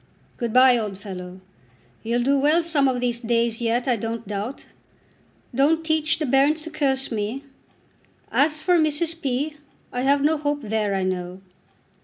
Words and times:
Good 0.37 0.51
bye, 0.51 0.79
old 0.79 0.97
fellow. 0.97 1.41
You'll 2.01 2.23
do 2.23 2.35
well 2.39 2.63
some 2.63 2.87
of 2.87 2.99
these 2.99 3.19
days 3.19 3.61
yet, 3.61 3.87
I 3.87 3.97
don't 3.97 4.27
doubt. 4.27 4.65
Don't 5.53 5.85
teach 5.85 6.17
the 6.17 6.25
bairns 6.25 6.63
to 6.63 6.71
curse 6.71 7.11
me. 7.11 7.43
As 8.31 8.61
for 8.61 8.79
Mrs. 8.79 9.21
P. 9.21 9.57
I 9.93 10.01
have 10.01 10.23
no 10.23 10.39
hope 10.39 10.61
there, 10.63 10.95
I 10.95 11.03
know." 11.03 11.39